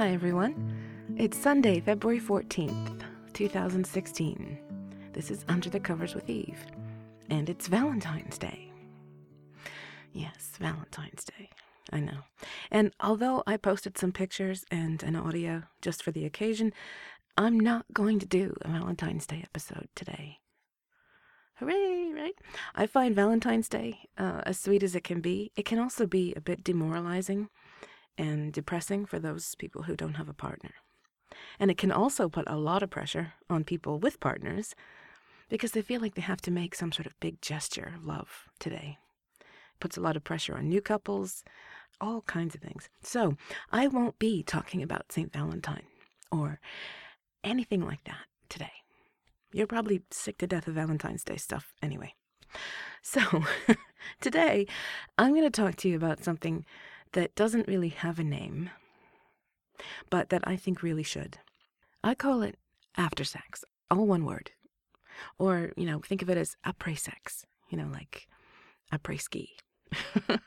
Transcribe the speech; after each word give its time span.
Hi, 0.00 0.12
everyone. 0.12 1.14
It's 1.18 1.36
Sunday, 1.36 1.78
February 1.78 2.20
14th, 2.20 3.02
2016. 3.34 4.58
This 5.12 5.30
is 5.30 5.44
Under 5.46 5.68
the 5.68 5.78
Covers 5.78 6.14
with 6.14 6.30
Eve, 6.30 6.64
and 7.28 7.50
it's 7.50 7.68
Valentine's 7.68 8.38
Day. 8.38 8.72
Yes, 10.14 10.52
Valentine's 10.58 11.22
Day. 11.24 11.50
I 11.92 12.00
know. 12.00 12.20
And 12.70 12.94
although 12.98 13.42
I 13.46 13.58
posted 13.58 13.98
some 13.98 14.10
pictures 14.10 14.64
and 14.70 15.02
an 15.02 15.16
audio 15.16 15.64
just 15.82 16.02
for 16.02 16.12
the 16.12 16.24
occasion, 16.24 16.72
I'm 17.36 17.60
not 17.60 17.84
going 17.92 18.18
to 18.20 18.26
do 18.26 18.56
a 18.62 18.68
Valentine's 18.68 19.26
Day 19.26 19.42
episode 19.44 19.90
today. 19.94 20.38
Hooray, 21.56 22.12
right? 22.14 22.36
I 22.74 22.86
find 22.86 23.14
Valentine's 23.14 23.68
Day, 23.68 24.08
uh, 24.16 24.40
as 24.46 24.58
sweet 24.58 24.82
as 24.82 24.94
it 24.94 25.04
can 25.04 25.20
be, 25.20 25.52
it 25.56 25.66
can 25.66 25.78
also 25.78 26.06
be 26.06 26.32
a 26.34 26.40
bit 26.40 26.64
demoralizing 26.64 27.50
and 28.20 28.52
depressing 28.52 29.06
for 29.06 29.18
those 29.18 29.54
people 29.54 29.84
who 29.84 29.96
don't 29.96 30.14
have 30.14 30.28
a 30.28 30.34
partner. 30.34 30.72
And 31.58 31.70
it 31.70 31.78
can 31.78 31.90
also 31.90 32.28
put 32.28 32.44
a 32.46 32.56
lot 32.56 32.82
of 32.82 32.90
pressure 32.90 33.32
on 33.48 33.64
people 33.64 33.98
with 33.98 34.20
partners 34.20 34.74
because 35.48 35.72
they 35.72 35.80
feel 35.80 36.02
like 36.02 36.14
they 36.14 36.22
have 36.22 36.42
to 36.42 36.50
make 36.50 36.74
some 36.74 36.92
sort 36.92 37.06
of 37.06 37.18
big 37.18 37.40
gesture 37.40 37.94
of 37.96 38.04
love 38.04 38.44
today. 38.58 38.98
It 39.40 39.80
puts 39.80 39.96
a 39.96 40.02
lot 40.02 40.16
of 40.16 40.24
pressure 40.24 40.54
on 40.54 40.68
new 40.68 40.82
couples, 40.82 41.44
all 41.98 42.20
kinds 42.22 42.54
of 42.54 42.60
things. 42.60 42.90
So 43.02 43.36
I 43.72 43.86
won't 43.86 44.18
be 44.18 44.42
talking 44.42 44.82
about 44.82 45.12
St. 45.12 45.32
Valentine 45.32 45.86
or 46.30 46.60
anything 47.42 47.80
like 47.80 48.04
that 48.04 48.26
today. 48.50 48.72
You're 49.50 49.66
probably 49.66 50.02
sick 50.10 50.36
to 50.38 50.46
death 50.46 50.68
of 50.68 50.74
Valentine's 50.74 51.24
Day 51.24 51.36
stuff 51.36 51.72
anyway. 51.82 52.14
So, 53.02 53.44
today 54.20 54.66
I'm 55.16 55.32
going 55.32 55.50
to 55.50 55.50
talk 55.50 55.76
to 55.76 55.88
you 55.88 55.96
about 55.96 56.22
something 56.22 56.66
that 57.12 57.34
doesn't 57.34 57.68
really 57.68 57.88
have 57.88 58.18
a 58.18 58.24
name, 58.24 58.70
but 60.08 60.30
that 60.30 60.46
I 60.46 60.56
think 60.56 60.82
really 60.82 61.02
should. 61.02 61.38
I 62.02 62.14
call 62.14 62.42
it 62.42 62.56
after 62.96 63.24
sex, 63.24 63.64
all 63.90 64.06
one 64.06 64.24
word. 64.24 64.52
Or, 65.38 65.72
you 65.76 65.84
know, 65.84 66.00
think 66.00 66.22
of 66.22 66.30
it 66.30 66.38
as 66.38 66.56
après 66.64 66.98
sex, 66.98 67.44
you 67.68 67.76
know, 67.76 67.88
like 67.92 68.26
après 68.92 69.20
ski. 69.20 69.50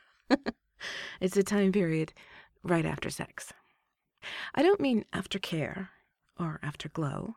it's 1.21 1.37
a 1.37 1.43
time 1.43 1.71
period 1.71 2.13
right 2.63 2.85
after 2.85 3.09
sex. 3.09 3.53
I 4.55 4.63
don't 4.63 4.79
mean 4.79 5.05
after 5.11 5.37
care 5.37 5.89
or 6.39 6.59
after 6.63 6.89
glow, 6.89 7.35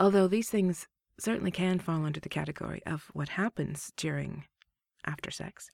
although 0.00 0.26
these 0.26 0.48
things 0.50 0.88
certainly 1.18 1.50
can 1.50 1.78
fall 1.78 2.04
under 2.04 2.18
the 2.20 2.28
category 2.28 2.82
of 2.86 3.10
what 3.12 3.30
happens 3.30 3.92
during 3.96 4.44
after 5.04 5.30
sex. 5.30 5.70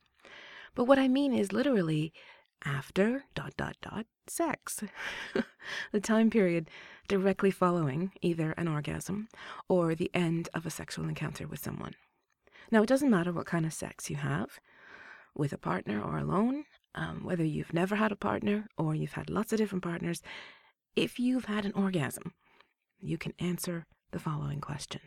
But 0.75 0.84
what 0.84 0.98
I 0.98 1.09
mean 1.09 1.33
is 1.33 1.53
literally 1.53 2.12
after 2.64 3.25
dot 3.34 3.55
dot 3.56 3.77
dot 3.81 4.06
sex. 4.27 4.83
the 5.92 6.01
time 6.01 6.31
period 6.31 6.70
directly 7.09 7.50
following 7.50 8.12
either 8.20 8.53
an 8.53 8.69
orgasm 8.69 9.28
or 9.69 9.95
the 9.95 10.11
end 10.15 10.48
of 10.55 10.67
a 10.67 10.70
sexual 10.70 11.09
encounter 11.09 11.47
with 11.47 11.61
someone. 11.61 11.95
Now, 12.70 12.83
it 12.83 12.89
doesn't 12.89 13.11
matter 13.11 13.33
what 13.33 13.47
kind 13.47 13.65
of 13.65 13.73
sex 13.73 14.11
you 14.11 14.17
have, 14.17 14.61
with 15.34 15.53
a 15.53 15.59
partner 15.59 16.03
or 16.03 16.19
alone, 16.19 16.65
um, 16.95 17.25
whether 17.25 17.45
you've 17.45 17.73
never 17.73 17.97
had 17.97 18.12
a 18.12 18.17
partner 18.17 18.69
or 18.77 18.95
you've 18.95 19.12
had 19.12 19.31
lots 19.31 19.53
of 19.53 19.59
different 19.59 19.84
partners, 19.84 20.22
if 20.97 21.19
you've 21.19 21.47
had 21.47 21.65
an 21.65 21.72
orgasm, 21.72 22.34
you 22.98 23.17
can 23.17 23.33
answer 23.39 23.87
the 24.11 24.19
following 24.19 24.61
question. 24.61 25.00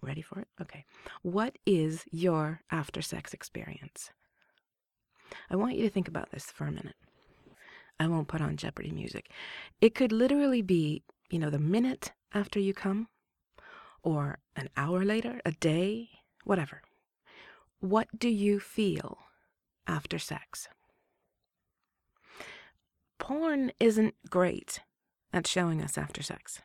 Ready 0.00 0.22
for 0.22 0.40
it? 0.40 0.48
Okay. 0.60 0.84
What 1.22 1.56
is 1.66 2.04
your 2.12 2.60
after 2.70 3.02
sex 3.02 3.34
experience? 3.34 4.10
I 5.50 5.56
want 5.56 5.76
you 5.76 5.82
to 5.82 5.90
think 5.90 6.08
about 6.08 6.30
this 6.30 6.44
for 6.44 6.66
a 6.66 6.72
minute. 6.72 6.96
I 8.00 8.06
won't 8.06 8.28
put 8.28 8.40
on 8.40 8.56
Jeopardy 8.56 8.90
music. 8.90 9.30
It 9.80 9.94
could 9.94 10.12
literally 10.12 10.62
be, 10.62 11.02
you 11.30 11.38
know, 11.38 11.50
the 11.50 11.58
minute 11.58 12.12
after 12.32 12.60
you 12.60 12.72
come, 12.72 13.08
or 14.02 14.38
an 14.56 14.68
hour 14.76 15.04
later, 15.04 15.40
a 15.44 15.52
day, 15.52 16.10
whatever. 16.44 16.82
What 17.80 18.08
do 18.16 18.28
you 18.28 18.60
feel 18.60 19.18
after 19.86 20.18
sex? 20.18 20.68
Porn 23.18 23.72
isn't 23.80 24.14
great 24.30 24.80
at 25.32 25.46
showing 25.46 25.82
us 25.82 25.98
after 25.98 26.22
sex, 26.22 26.62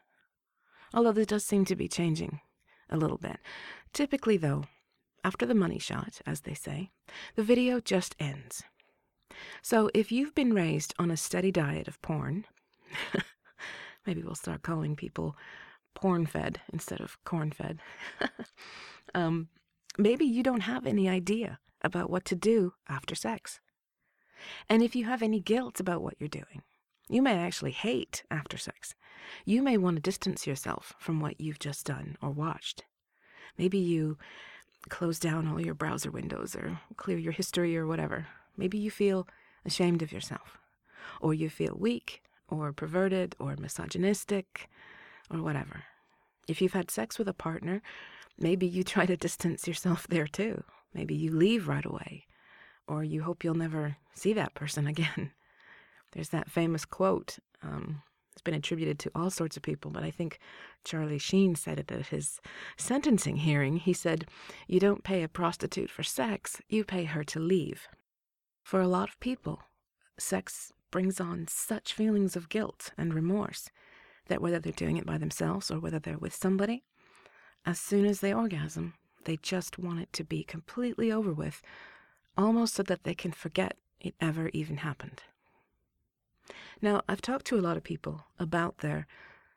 although 0.94 1.12
this 1.12 1.28
does 1.28 1.44
seem 1.44 1.66
to 1.66 1.76
be 1.76 1.88
changing 1.88 2.42
a 2.90 2.98
little 2.98 3.18
bit. 3.18 3.38
Typically, 3.92 4.38
though, 4.38 4.66
after 5.24 5.46
the 5.46 5.56
money 5.56 5.80
shot, 5.80 6.22
as 6.26 6.42
they 6.42 6.54
say, 6.54 6.92
the 7.36 7.44
video 7.44 7.80
just 7.80 8.16
ends. 8.20 8.64
So 9.62 9.90
if 9.94 10.12
you've 10.12 10.36
been 10.36 10.54
raised 10.54 10.94
on 11.00 11.12
a 11.12 11.18
steady 11.18 11.52
diet 11.52 11.88
of 11.88 12.02
porn, 12.02 12.46
maybe 14.06 14.22
we'll 14.22 14.36
start 14.36 14.62
calling 14.62 14.96
people 14.96 15.36
porn 15.96 16.26
fed 16.26 16.62
instead 16.72 17.02
of 17.02 17.24
corn 17.24 17.52
fed. 17.52 17.80
um, 19.16 19.48
maybe 19.98 20.26
you 20.26 20.44
don't 20.44 20.62
have 20.62 20.86
any 20.86 21.08
idea 21.08 21.60
about 21.82 22.10
what 22.10 22.26
to 22.26 22.36
do 22.36 22.74
after 22.88 23.16
sex. 23.16 23.60
And 24.70 24.82
if 24.82 24.96
you 24.96 25.06
have 25.06 25.22
any 25.22 25.40
guilt 25.40 25.80
about 25.80 26.02
what 26.02 26.16
you're 26.20 26.28
doing, 26.28 26.64
you 27.10 27.22
may 27.22 27.38
actually 27.38 27.72
hate 27.72 28.24
after 28.32 28.58
sex. 28.58 28.96
You 29.46 29.62
may 29.62 29.78
want 29.78 29.98
to 29.98 30.02
distance 30.02 30.48
yourself 30.48 30.94
from 31.00 31.20
what 31.20 31.40
you've 31.40 31.60
just 31.60 31.86
done 31.86 32.18
or 32.22 32.32
watched. 32.32 32.84
Maybe 33.58 33.78
you 33.78 34.18
close 34.90 35.20
down 35.20 35.48
all 35.48 35.62
your 35.62 35.74
browser 35.74 36.12
windows 36.12 36.56
or 36.56 36.80
clear 36.98 37.18
your 37.18 37.32
history 37.32 37.78
or 37.78 37.88
whatever. 37.88 38.28
Maybe 38.58 38.78
you 38.78 38.92
feel 38.92 39.28
ashamed 39.66 40.02
of 40.02 40.12
yourself, 40.12 40.58
or 41.22 41.34
you 41.34 41.50
feel 41.50 41.76
weak, 41.78 42.22
or 42.50 42.72
perverted, 42.74 43.36
or 43.40 43.56
misogynistic, 43.56 44.70
or 45.32 45.42
whatever. 45.42 45.84
If 46.48 46.62
you've 46.62 46.74
had 46.74 46.92
sex 46.92 47.18
with 47.18 47.28
a 47.28 47.34
partner, 47.34 47.82
maybe 48.38 48.68
you 48.68 48.84
try 48.84 49.06
to 49.06 49.18
distance 49.18 49.68
yourself 49.68 50.08
there 50.08 50.28
too. 50.28 50.64
Maybe 50.94 51.16
you 51.16 51.32
leave 51.32 51.68
right 51.68 51.86
away, 51.86 52.26
or 52.88 53.04
you 53.04 53.24
hope 53.24 53.44
you'll 53.44 53.56
never 53.56 53.98
see 54.14 54.34
that 54.34 54.54
person 54.54 54.88
again. 54.94 55.32
There's 56.12 56.30
that 56.30 56.52
famous 56.52 56.86
quote 56.86 57.40
um, 57.64 58.04
it's 58.34 58.42
been 58.42 58.54
attributed 58.54 59.00
to 59.00 59.12
all 59.16 59.30
sorts 59.30 59.56
of 59.56 59.64
people, 59.64 59.92
but 59.92 60.04
I 60.04 60.12
think 60.12 60.40
Charlie 60.84 61.20
Sheen 61.20 61.56
said 61.56 61.80
it 61.80 61.92
at 61.92 62.08
his 62.08 62.42
sentencing 62.78 63.38
hearing. 63.38 63.78
He 63.78 63.94
said, 63.94 64.28
You 64.68 64.80
don't 64.80 65.04
pay 65.04 65.24
a 65.24 65.28
prostitute 65.28 65.90
for 65.90 66.04
sex, 66.04 66.62
you 66.68 66.84
pay 66.84 67.06
her 67.06 67.24
to 67.26 67.40
leave. 67.40 67.88
For 68.64 68.82
a 68.82 68.88
lot 68.88 69.10
of 69.10 69.20
people, 69.20 69.62
sex 70.18 70.74
brings 70.90 71.20
on 71.20 71.48
such 71.48 71.94
feelings 71.94 72.36
of 72.36 72.50
guilt 72.50 72.92
and 72.98 73.14
remorse 73.14 73.70
that 74.28 74.42
whether 74.42 74.60
they're 74.60 74.74
doing 74.74 74.98
it 74.98 75.06
by 75.06 75.18
themselves 75.18 75.70
or 75.70 75.80
whether 75.80 76.00
they're 76.00 76.18
with 76.18 76.34
somebody, 76.34 76.84
as 77.66 77.80
soon 77.80 78.06
as 78.06 78.20
they 78.20 78.34
orgasm, 78.34 78.94
they 79.26 79.38
just 79.38 79.78
want 79.78 80.02
it 80.02 80.12
to 80.14 80.24
be 80.24 80.44
completely 80.44 81.12
over 81.12 81.34
with, 81.34 81.62
almost 82.38 82.74
so 82.74 82.84
that 82.84 83.04
they 83.04 83.14
can 83.14 83.32
forget 83.32 83.78
it 84.00 84.16
ever 84.20 84.50
even 84.54 84.78
happened. 84.78 85.24
Now, 86.82 87.02
I've 87.08 87.22
talked 87.22 87.46
to 87.48 87.58
a 87.58 87.62
lot 87.62 87.78
of 87.78 87.84
people 87.84 88.26
about 88.40 88.80
their 88.80 89.08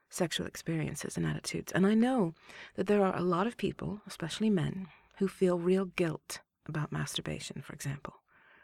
sexual 0.08 0.46
experiences 0.46 1.16
and 1.16 1.26
attitudes, 1.26 1.72
and 1.72 1.86
I 1.86 1.94
know 1.94 2.34
that 2.76 2.86
there 2.86 3.04
are 3.04 3.16
a 3.16 3.22
lot 3.22 3.46
of 3.46 3.56
people, 3.56 4.00
especially 4.06 4.50
men, 4.50 4.88
who 5.18 5.28
feel 5.28 5.58
real 5.58 5.86
guilt 5.86 6.40
about 6.66 6.92
masturbation, 6.92 7.62
for 7.62 7.72
example, 7.72 8.14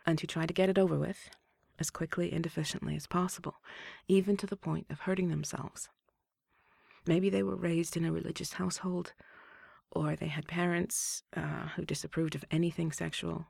and 0.07 0.21
who 0.21 0.27
try 0.27 0.47
to 0.47 0.55
get 0.55 0.69
it 0.69 0.79
over 0.79 0.99
with 0.99 1.31
as 1.79 1.91
quickly 1.91 2.33
and 2.33 2.47
efficiently 2.47 2.95
as 2.95 3.07
possible, 3.07 3.57
even 4.07 4.37
to 4.37 4.47
the 4.47 4.57
point 4.57 4.87
of 4.91 5.01
hurting 5.01 5.29
themselves. 5.29 5.89
Maybe 7.07 7.31
they 7.31 7.43
were 7.43 7.57
raised 7.57 7.97
in 7.97 8.05
a 8.05 8.13
religious 8.13 8.55
household, 8.55 9.13
or 9.91 10.15
they 10.15 10.29
had 10.29 10.47
parents 10.47 11.25
uh, 11.37 11.69
who 11.75 11.85
disapproved 11.85 12.35
of 12.35 12.45
anything 12.51 12.93
sexual, 12.93 13.47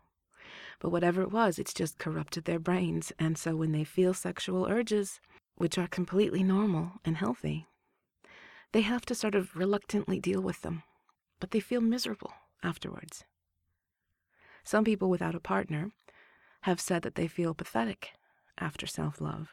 but 0.81 0.91
whatever 0.91 1.23
it 1.23 1.33
was, 1.33 1.59
it's 1.59 1.75
just 1.75 1.99
corrupted 1.99 2.45
their 2.45 2.59
brains. 2.59 3.13
And 3.19 3.37
so 3.39 3.57
when 3.57 3.73
they 3.73 3.85
feel 3.85 4.15
sexual 4.15 4.67
urges, 4.67 5.21
which 5.57 5.79
are 5.79 5.89
completely 5.89 6.43
normal 6.43 6.93
and 7.05 7.17
healthy, 7.17 7.67
they 8.73 8.81
have 8.83 9.05
to 9.07 9.15
sort 9.15 9.35
of 9.35 9.55
reluctantly 9.57 10.19
deal 10.19 10.41
with 10.41 10.63
them. 10.63 10.83
But 11.41 11.51
they 11.51 11.61
feel 11.61 11.81
miserable 11.81 12.33
afterwards. 12.63 13.25
Some 14.65 14.85
people 14.85 15.11
without 15.11 15.35
a 15.35 15.41
partner 15.41 15.91
have 16.63 16.81
said 16.81 17.03
that 17.03 17.17
they 17.17 17.27
feel 17.27 17.55
pathetic 17.55 18.13
after 18.59 18.87
self 18.87 19.21
love. 19.21 19.49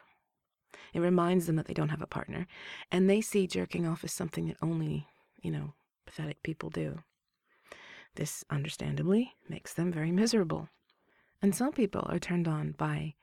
It 0.94 1.00
reminds 1.00 1.46
them 1.46 1.56
that 1.56 1.66
they 1.66 1.74
don't 1.74 1.88
have 1.88 2.02
a 2.02 2.06
partner, 2.06 2.46
and 2.90 3.08
they 3.08 3.20
see 3.20 3.46
jerking 3.46 3.86
off 3.86 4.04
as 4.04 4.12
something 4.12 4.46
that 4.46 4.56
only, 4.62 5.08
you 5.42 5.50
know, 5.50 5.74
pathetic 6.06 6.42
people 6.42 6.70
do. 6.70 7.02
This, 8.14 8.44
understandably, 8.50 9.34
makes 9.48 9.74
them 9.74 9.92
very 9.92 10.12
miserable. 10.12 10.68
And 11.42 11.54
some 11.54 11.72
people 11.72 12.06
are 12.06 12.18
turned 12.18 12.46
on 12.46 12.72
by 12.72 13.14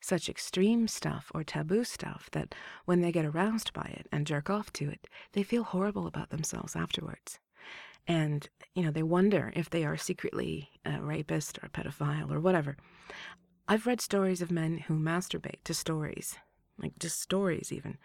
such 0.00 0.28
extreme 0.28 0.88
stuff 0.88 1.30
or 1.34 1.44
taboo 1.44 1.84
stuff 1.84 2.28
that 2.32 2.54
when 2.84 3.00
they 3.00 3.12
get 3.12 3.24
aroused 3.24 3.72
by 3.72 3.94
it 3.98 4.06
and 4.10 4.26
jerk 4.26 4.48
off 4.48 4.72
to 4.72 4.88
it, 4.88 5.06
they 5.32 5.42
feel 5.42 5.62
horrible 5.62 6.06
about 6.06 6.30
themselves 6.30 6.74
afterwards. 6.74 7.38
And, 8.06 8.48
you 8.74 8.82
know, 8.82 8.90
they 8.90 9.02
wonder 9.02 9.52
if 9.54 9.68
they 9.68 9.84
are 9.84 9.96
secretly 9.96 10.70
a 10.84 11.00
rapist 11.00 11.58
or 11.58 11.66
a 11.66 11.70
pedophile 11.70 12.32
or 12.32 12.40
whatever. 12.40 12.76
I've 13.68 13.86
read 13.86 14.00
stories 14.00 14.42
of 14.42 14.50
men 14.50 14.78
who 14.78 14.94
masturbate 14.94 15.62
to 15.64 15.74
stories 15.74 16.36
like 16.80 16.98
just 16.98 17.20
stories 17.20 17.72
even, 17.72 17.98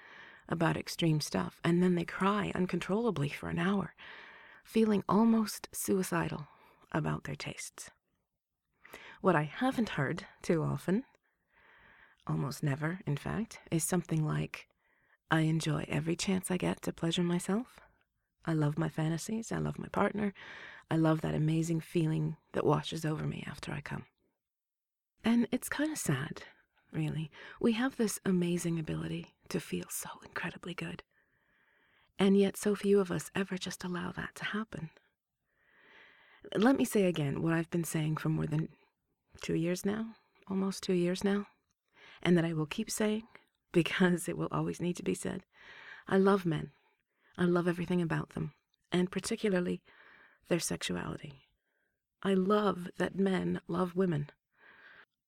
about 0.49 0.77
extreme 0.77 1.21
stuff, 1.21 1.59
and 1.63 1.81
then 1.81 1.95
they 1.95 2.05
cry 2.05 2.51
uncontrollably 2.53 3.29
for 3.29 3.49
an 3.49 3.59
hour, 3.59 3.95
feeling 4.63 5.03
almost 5.09 5.69
suicidal 5.71 6.47
about 6.91 7.23
their 7.23 7.35
tastes. 7.35 7.89
What 9.25 9.35
I 9.35 9.49
haven't 9.51 9.89
heard 9.97 10.23
too 10.43 10.61
often, 10.61 11.03
almost 12.27 12.61
never, 12.61 12.99
in 13.07 13.17
fact, 13.17 13.57
is 13.71 13.83
something 13.83 14.23
like, 14.23 14.67
I 15.31 15.39
enjoy 15.39 15.85
every 15.89 16.15
chance 16.15 16.51
I 16.51 16.57
get 16.57 16.83
to 16.83 16.93
pleasure 16.93 17.23
myself. 17.23 17.79
I 18.45 18.53
love 18.53 18.77
my 18.77 18.87
fantasies. 18.87 19.51
I 19.51 19.57
love 19.57 19.79
my 19.79 19.87
partner. 19.87 20.31
I 20.91 20.97
love 20.97 21.21
that 21.21 21.33
amazing 21.33 21.79
feeling 21.79 22.37
that 22.53 22.67
washes 22.67 23.03
over 23.03 23.23
me 23.25 23.43
after 23.47 23.71
I 23.71 23.81
come. 23.81 24.03
And 25.23 25.47
it's 25.51 25.69
kind 25.69 25.91
of 25.91 25.97
sad, 25.97 26.43
really. 26.91 27.31
We 27.59 27.71
have 27.71 27.97
this 27.97 28.19
amazing 28.25 28.77
ability 28.77 29.33
to 29.49 29.59
feel 29.59 29.87
so 29.89 30.09
incredibly 30.23 30.75
good. 30.75 31.01
And 32.19 32.37
yet, 32.37 32.57
so 32.57 32.75
few 32.75 32.99
of 32.99 33.09
us 33.09 33.31
ever 33.33 33.57
just 33.57 33.83
allow 33.83 34.11
that 34.11 34.35
to 34.35 34.45
happen. 34.45 34.91
Let 36.55 36.77
me 36.77 36.85
say 36.85 37.05
again 37.05 37.41
what 37.41 37.53
I've 37.53 37.71
been 37.71 37.83
saying 37.83 38.17
for 38.17 38.29
more 38.29 38.45
than 38.45 38.69
two 39.41 39.55
years 39.55 39.85
now, 39.85 40.15
almost 40.49 40.83
two 40.83 40.93
years 40.93 41.23
now, 41.23 41.47
and 42.21 42.37
that 42.37 42.45
I 42.45 42.53
will 42.53 42.65
keep 42.65 42.89
saying 42.89 43.23
because 43.71 44.27
it 44.27 44.37
will 44.37 44.49
always 44.51 44.81
need 44.81 44.95
to 44.97 45.03
be 45.03 45.13
said. 45.13 45.43
I 46.07 46.17
love 46.17 46.45
men. 46.45 46.71
I 47.37 47.45
love 47.45 47.67
everything 47.67 48.01
about 48.01 48.29
them, 48.29 48.53
and 48.91 49.11
particularly 49.11 49.81
their 50.47 50.59
sexuality. 50.59 51.41
I 52.23 52.33
love 52.33 52.89
that 52.97 53.19
men 53.19 53.61
love 53.67 53.95
women. 53.95 54.29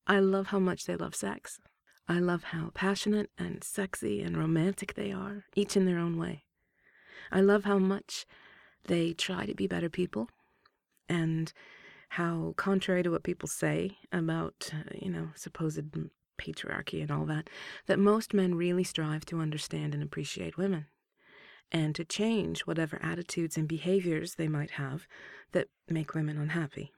I 0.08 0.20
love 0.20 0.48
how 0.48 0.60
much 0.60 0.86
they 0.86 0.96
love 0.96 1.16
sex. 1.16 1.60
I 2.08 2.20
love 2.20 2.46
how 2.46 2.72
passionate 2.74 3.30
and 3.38 3.64
sexy 3.64 4.22
and 4.22 4.38
romantic 4.38 4.94
they 4.94 5.12
are, 5.12 5.44
each 5.56 5.76
in 5.76 5.86
their 5.86 6.00
own 6.00 6.18
way. 6.18 6.44
I 7.32 7.42
love 7.42 7.66
how 7.66 7.78
much 7.78 8.26
they 8.86 9.14
try 9.14 9.46
to 9.46 9.54
be 9.54 9.68
better 9.68 9.90
people 9.90 10.30
and 11.10 11.52
how, 12.10 12.54
contrary 12.58 13.04
to 13.04 13.10
what 13.10 13.24
people 13.24 13.48
say 13.48 13.98
about, 14.12 14.72
uh, 14.74 14.90
you 15.00 15.10
know, 15.10 15.30
supposed 15.36 15.82
patriarchy 16.38 17.02
and 17.02 17.12
all 17.12 17.26
that, 17.26 17.50
that 17.88 18.00
most 18.00 18.34
men 18.34 18.56
really 18.56 18.84
strive 18.84 19.26
to 19.26 19.40
understand 19.40 19.94
and 19.94 20.04
appreciate 20.04 20.58
women 20.58 20.86
and 21.72 21.96
to 21.96 22.06
change 22.06 22.62
whatever 22.62 23.00
attitudes 23.04 23.58
and 23.58 23.68
behaviors 23.68 24.36
they 24.36 24.48
might 24.48 24.72
have 24.72 25.08
that 25.52 25.68
make 25.90 26.14
women 26.14 26.38
unhappy. 26.38 26.92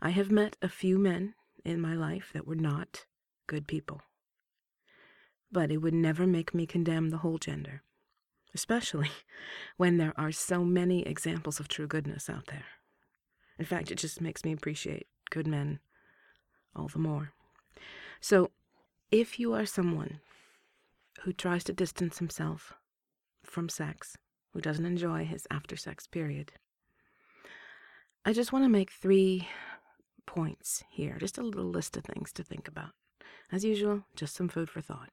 I 0.00 0.10
have 0.10 0.30
met 0.30 0.56
a 0.60 0.68
few 0.68 0.98
men 0.98 1.34
in 1.64 1.80
my 1.80 1.94
life 1.94 2.30
that 2.32 2.46
were 2.46 2.56
not 2.56 3.06
good 3.46 3.66
people. 3.66 4.02
But 5.50 5.70
it 5.70 5.78
would 5.78 5.94
never 5.94 6.26
make 6.26 6.54
me 6.54 6.66
condemn 6.66 7.10
the 7.10 7.18
whole 7.18 7.38
gender, 7.38 7.82
especially 8.54 9.10
when 9.76 9.98
there 9.98 10.14
are 10.16 10.32
so 10.32 10.64
many 10.64 11.02
examples 11.06 11.60
of 11.60 11.68
true 11.68 11.86
goodness 11.86 12.28
out 12.28 12.46
there. 12.46 12.64
In 13.58 13.64
fact, 13.64 13.90
it 13.90 13.96
just 13.96 14.20
makes 14.20 14.44
me 14.44 14.52
appreciate 14.52 15.06
good 15.30 15.46
men 15.46 15.80
all 16.74 16.88
the 16.88 16.98
more. 16.98 17.32
So, 18.20 18.50
if 19.10 19.38
you 19.38 19.52
are 19.52 19.66
someone 19.66 20.20
who 21.22 21.32
tries 21.32 21.64
to 21.64 21.72
distance 21.72 22.18
himself 22.18 22.72
from 23.44 23.68
sex, 23.68 24.16
who 24.52 24.60
doesn't 24.60 24.86
enjoy 24.86 25.24
his 25.24 25.46
after 25.50 25.76
sex 25.76 26.06
period, 26.06 26.52
I 28.24 28.32
just 28.32 28.52
want 28.52 28.64
to 28.64 28.68
make 28.68 28.90
three 28.90 29.48
points 30.26 30.84
here, 30.90 31.16
just 31.18 31.38
a 31.38 31.42
little 31.42 31.64
list 31.64 31.96
of 31.96 32.04
things 32.04 32.32
to 32.32 32.44
think 32.44 32.68
about. 32.68 32.90
As 33.50 33.64
usual, 33.64 34.04
just 34.16 34.34
some 34.34 34.48
food 34.48 34.70
for 34.70 34.80
thought. 34.80 35.10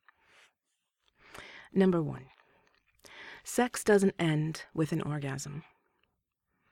Number 1.74 2.02
one 2.02 2.26
sex 3.44 3.84
doesn't 3.84 4.16
end 4.20 4.64
with 4.74 4.92
an 4.92 5.02
orgasm. 5.02 5.64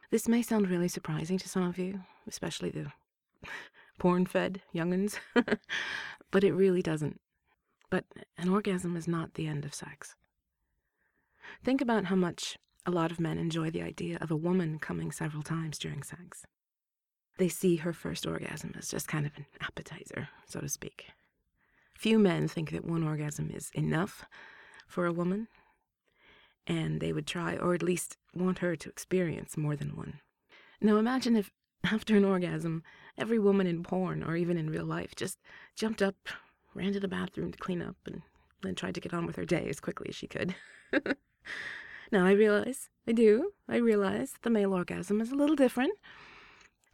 This 0.09 0.27
may 0.27 0.41
sound 0.41 0.69
really 0.69 0.87
surprising 0.87 1.37
to 1.37 1.49
some 1.49 1.63
of 1.63 1.77
you, 1.77 2.01
especially 2.27 2.69
the 2.69 2.91
porn 3.99 4.25
fed 4.25 4.61
young'uns, 4.71 5.19
but 6.31 6.43
it 6.43 6.53
really 6.53 6.81
doesn't. 6.81 7.19
But 7.89 8.05
an 8.37 8.49
orgasm 8.49 8.95
is 8.95 9.07
not 9.07 9.33
the 9.33 9.47
end 9.47 9.65
of 9.65 9.73
sex. 9.73 10.15
Think 11.63 11.81
about 11.81 12.05
how 12.05 12.15
much 12.15 12.57
a 12.85 12.91
lot 12.91 13.11
of 13.11 13.19
men 13.19 13.37
enjoy 13.37 13.69
the 13.69 13.81
idea 13.81 14.17
of 14.21 14.31
a 14.31 14.35
woman 14.35 14.79
coming 14.79 15.11
several 15.11 15.43
times 15.43 15.77
during 15.77 16.03
sex. 16.03 16.45
They 17.37 17.49
see 17.49 17.77
her 17.77 17.93
first 17.93 18.25
orgasm 18.25 18.73
as 18.77 18.89
just 18.89 19.07
kind 19.07 19.25
of 19.25 19.33
an 19.35 19.45
appetizer, 19.61 20.29
so 20.47 20.61
to 20.61 20.69
speak. 20.69 21.07
Few 21.93 22.17
men 22.17 22.47
think 22.47 22.71
that 22.71 22.85
one 22.85 23.03
orgasm 23.03 23.51
is 23.53 23.71
enough 23.73 24.23
for 24.87 25.05
a 25.05 25.13
woman, 25.13 25.47
and 26.67 26.99
they 26.99 27.13
would 27.13 27.25
try, 27.25 27.55
or 27.55 27.73
at 27.73 27.81
least 27.81 28.17
want 28.33 28.59
her 28.59 28.75
to 28.75 28.89
experience 28.89 29.57
more 29.57 29.75
than 29.75 29.95
one. 29.95 30.19
Now 30.81 30.97
imagine 30.97 31.35
if, 31.35 31.51
after 31.83 32.15
an 32.15 32.25
orgasm, 32.25 32.83
every 33.17 33.39
woman 33.39 33.65
in 33.65 33.83
porn, 33.83 34.23
or 34.23 34.35
even 34.35 34.57
in 34.57 34.69
real 34.69 34.85
life, 34.85 35.15
just 35.15 35.39
jumped 35.75 36.01
up, 36.01 36.15
ran 36.75 36.93
to 36.93 36.99
the 36.99 37.07
bathroom 37.07 37.51
to 37.51 37.57
clean 37.57 37.81
up, 37.81 37.95
and 38.05 38.21
then 38.61 38.75
tried 38.75 38.95
to 38.95 39.01
get 39.01 39.13
on 39.13 39.25
with 39.25 39.37
her 39.37 39.45
day 39.45 39.67
as 39.69 39.79
quickly 39.79 40.09
as 40.09 40.15
she 40.15 40.27
could. 40.27 40.53
now 42.11 42.25
I 42.25 42.31
realize, 42.31 42.89
I 43.07 43.13
do, 43.13 43.53
I 43.67 43.77
realize 43.77 44.33
the 44.41 44.49
male 44.49 44.73
orgasm 44.73 45.21
is 45.21 45.31
a 45.31 45.35
little 45.35 45.55
different 45.55 45.93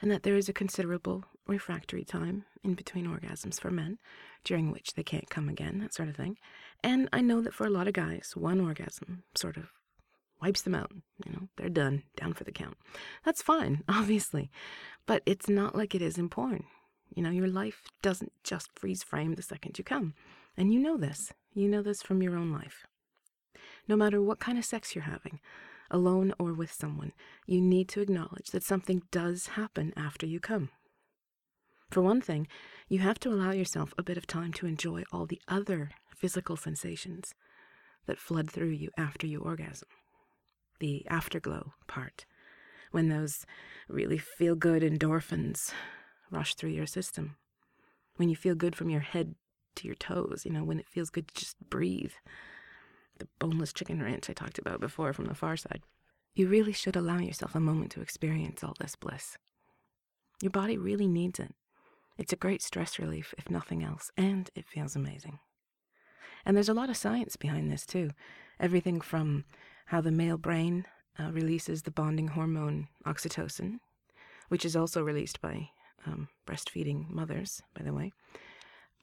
and 0.02 0.12
that 0.12 0.24
there 0.24 0.36
is 0.36 0.50
a 0.50 0.54
considerable 0.54 1.24
refractory 1.48 2.04
time 2.04 2.46
in 2.64 2.74
between 2.74 3.08
orgasms 3.08 3.60
for 3.60 3.72
men, 3.72 3.98
during 4.44 4.72
which 4.72 4.94
they 4.94 5.04
can't 5.04 5.30
come 5.30 5.50
again, 5.50 5.80
that 5.80 5.94
sort 5.94 6.10
of 6.10 6.16
thing. 6.16 6.38
And 6.84 7.10
I 7.14 7.22
know 7.22 7.42
that 7.42 7.54
for 7.54 7.66
a 7.66 7.70
lot 7.70 7.88
of 7.88 7.94
guys, 7.94 8.34
one 8.36 8.60
orgasm 8.60 9.24
sort 9.36 9.58
of 9.58 9.70
wipes 10.42 10.62
them 10.62 10.76
out. 10.76 10.92
You 11.26 11.32
know, 11.32 11.48
they're 11.58 11.70
done, 11.70 12.04
down 12.18 12.34
for 12.34 12.44
the 12.44 12.52
count. 12.52 12.78
That's 13.24 13.42
fine, 13.42 13.84
obviously, 13.90 14.52
but 15.06 15.24
it's 15.26 15.50
not 15.50 15.76
like 15.76 15.96
it 15.96 16.02
is 16.02 16.18
in 16.18 16.30
porn. 16.30 16.66
You 17.16 17.24
know, 17.24 17.30
your 17.30 17.48
life 17.48 17.84
doesn't 18.02 18.32
just 18.44 18.70
freeze 18.78 19.04
frame 19.04 19.36
the 19.36 19.42
second 19.42 19.78
you 19.78 19.84
come. 19.84 20.16
And 20.58 20.74
you 20.74 20.80
know 20.80 20.98
this. 20.98 21.32
You 21.54 21.68
know 21.68 21.82
this 21.82 22.02
from 22.02 22.22
your 22.22 22.36
own 22.36 22.52
life. 22.52 22.86
No 23.88 23.96
matter 23.96 24.22
what 24.22 24.40
kind 24.40 24.58
of 24.58 24.66
sex 24.66 24.96
you're 24.96 25.04
having, 25.04 25.40
alone 25.92 26.34
or 26.40 26.54
with 26.54 26.72
someone, 26.72 27.14
you 27.46 27.62
need 27.62 27.88
to 27.90 28.02
acknowledge 28.02 28.50
that 28.52 28.64
something 28.64 29.04
does 29.12 29.48
happen 29.48 29.94
after 29.96 30.26
you 30.26 30.40
come. 30.40 30.70
For 31.94 32.02
one 32.02 32.22
thing, 32.22 32.48
you 32.90 32.98
have 33.00 33.20
to 33.20 33.30
allow 33.30 33.52
yourself 33.52 33.94
a 34.00 34.04
bit 34.04 34.18
of 34.18 34.26
time 34.26 34.52
to 34.54 34.66
enjoy 34.66 35.04
all 35.12 35.28
the 35.28 35.40
other 35.48 35.92
physical 36.16 36.58
sensations 36.58 37.36
that 38.08 38.18
flood 38.18 38.50
through 38.50 38.72
you 38.72 38.90
after 38.98 39.28
you 39.28 39.42
orgasm. 39.42 39.88
The 40.80 41.06
afterglow 41.08 41.74
part, 41.86 42.26
when 42.90 43.10
those 43.10 43.46
really 43.88 44.18
feel 44.18 44.56
good 44.56 44.82
endorphins 44.82 45.72
rush 46.32 46.56
through 46.56 46.72
your 46.72 46.88
system. 46.88 47.36
When 48.16 48.28
you 48.28 48.36
feel 48.36 48.56
good 48.56 48.76
from 48.76 48.90
your 48.90 49.02
head 49.02 49.36
to 49.76 49.86
your 49.86 49.96
toes, 49.96 50.46
you 50.46 50.52
know, 50.52 50.64
when 50.64 50.80
it 50.80 50.90
feels 50.90 51.12
good 51.12 51.28
to 51.28 51.36
just 51.36 51.58
breathe 51.70 52.14
the 53.20 53.28
boneless 53.38 53.72
chicken 53.72 54.02
ranch 54.02 54.32
I 54.32 54.34
talked 54.34 54.58
about 54.58 54.80
before 54.80 55.14
from 55.14 55.26
the 55.26 55.36
far 55.36 55.56
side. 55.58 55.84
You 56.34 56.48
really 56.48 56.74
should 56.74 56.96
allow 56.96 57.20
yourself 57.20 57.54
a 57.54 57.60
moment 57.60 57.92
to 57.92 58.02
experience 58.02 58.64
all 58.64 58.74
this 58.80 58.96
bliss. 58.96 59.38
Your 60.42 60.50
body 60.50 60.76
really 60.76 61.08
needs 61.08 61.40
it. 61.40 61.54
It's 62.18 62.34
a 62.34 62.38
great 62.38 62.62
stress 62.62 63.00
relief, 63.00 63.34
if 63.38 63.50
nothing 63.50 63.84
else, 63.84 64.12
and 64.18 64.50
it 64.56 64.68
feels 64.68 64.96
amazing. 64.96 65.40
And 66.46 66.56
there's 66.56 66.70
a 66.70 66.74
lot 66.74 66.90
of 66.90 66.98
science 66.98 67.36
behind 67.36 67.72
this, 67.72 67.86
too. 67.86 68.12
Everything 68.60 69.02
from 69.02 69.46
how 69.88 70.02
the 70.02 70.12
male 70.12 70.38
brain 70.38 70.86
uh, 71.20 71.32
releases 71.32 71.84
the 71.84 71.92
bonding 71.92 72.30
hormone 72.30 72.88
oxytocin, 73.06 73.80
which 74.50 74.66
is 74.66 74.76
also 74.76 75.02
released 75.02 75.42
by 75.42 75.70
um, 76.06 76.28
breastfeeding 76.48 77.10
mothers, 77.10 77.62
by 77.76 77.84
the 77.84 77.94
way, 77.94 78.12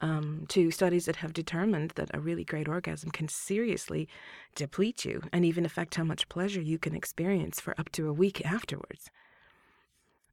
um, 0.00 0.46
to 0.48 0.70
studies 0.70 1.06
that 1.06 1.16
have 1.16 1.32
determined 1.32 1.92
that 1.92 2.10
a 2.14 2.20
really 2.20 2.44
great 2.44 2.68
orgasm 2.68 3.10
can 3.10 3.28
seriously 3.28 4.08
deplete 4.54 5.04
you 5.04 5.22
and 5.32 5.44
even 5.44 5.64
affect 5.64 5.94
how 5.94 6.04
much 6.04 6.28
pleasure 6.28 6.60
you 6.60 6.78
can 6.78 6.94
experience 6.94 7.60
for 7.60 7.78
up 7.78 7.90
to 7.92 8.08
a 8.08 8.12
week 8.12 8.44
afterwards. 8.44 9.10